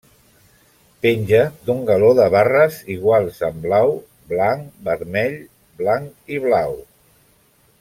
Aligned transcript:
Penja 1.05 1.41
d'un 1.67 1.83
galó 1.89 2.09
de 2.19 2.25
barres 2.35 2.79
iguals 2.95 3.37
en 3.49 3.61
blau, 3.67 3.93
blanc, 4.33 4.67
vermell, 4.89 5.37
blanc 5.83 6.35
i 6.39 6.41
blau. 6.49 6.75